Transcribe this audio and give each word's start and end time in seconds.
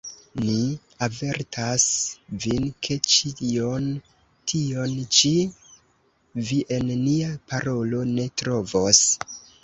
Ni 0.43 0.53
avertas 1.07 1.83
vin, 2.45 2.63
ke 2.87 2.95
ĉion 3.15 3.85
tion 4.53 4.95
ĉi 5.17 5.33
vi 6.47 6.57
en 6.79 6.89
nia 7.03 7.29
parolo 7.53 8.01
ne 8.15 8.25
trovos. 8.43 9.03